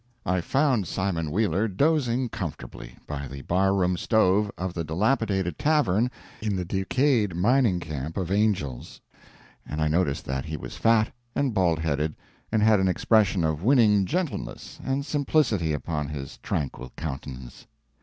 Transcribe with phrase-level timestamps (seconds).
[0.25, 6.09] I found Simon Wheeler dozing comfortably by the bar room stove of the dilapidated tavern
[6.41, 8.99] in the decayed mining camp of Angel's,
[9.63, 12.15] and I noticed that he was fat and bald headed,
[12.51, 17.67] and had an expression of winning gentleness and simplicity upon his tranquil countenance.